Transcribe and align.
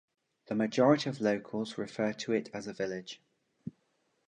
The 0.47 0.55
majority 0.55 1.11
of 1.11 1.21
locals 1.21 1.77
refer 1.77 2.11
to 2.13 2.31
it 2.33 2.49
as 2.55 2.65
a 2.65 2.73
village. 2.73 3.21